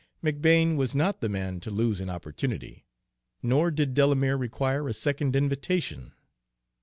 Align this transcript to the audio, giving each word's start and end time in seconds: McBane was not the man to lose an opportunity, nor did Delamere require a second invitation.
McBane 0.23 0.77
was 0.77 0.95
not 0.95 1.21
the 1.21 1.29
man 1.29 1.59
to 1.59 1.69
lose 1.69 1.99
an 2.01 2.09
opportunity, 2.09 2.87
nor 3.43 3.69
did 3.69 3.93
Delamere 3.93 4.35
require 4.35 4.89
a 4.89 4.95
second 4.95 5.35
invitation. 5.35 6.13